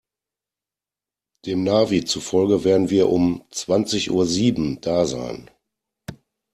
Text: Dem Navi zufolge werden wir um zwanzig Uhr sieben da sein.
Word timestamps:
Dem 1.45 1.63
Navi 1.63 2.03
zufolge 2.05 2.63
werden 2.63 2.89
wir 2.89 3.07
um 3.09 3.45
zwanzig 3.51 4.09
Uhr 4.09 4.25
sieben 4.25 4.81
da 4.81 5.05
sein. 5.05 5.51